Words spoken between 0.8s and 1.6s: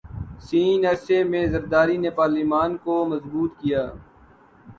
عرصے میں